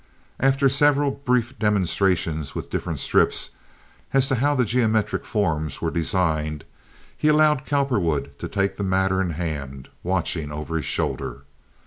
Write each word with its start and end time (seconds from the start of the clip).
After 0.39 0.67
several 0.67 1.11
brief 1.11 1.59
demonstrations 1.59 2.55
with 2.55 2.71
different 2.71 2.99
strips, 2.99 3.51
as 4.13 4.27
to 4.29 4.33
how 4.41 4.55
the 4.55 4.65
geometric 4.65 5.23
forms 5.23 5.79
were 5.79 5.91
designed, 5.91 6.65
he 7.15 7.27
allowed 7.27 7.65
Cowperwood 7.67 8.39
to 8.39 8.47
take 8.47 8.77
the 8.77 8.83
matter 8.83 9.21
in 9.21 9.29
hand, 9.29 9.89
watching 10.01 10.51
over 10.51 10.77
his 10.77 10.85
shoulder. 10.85 11.43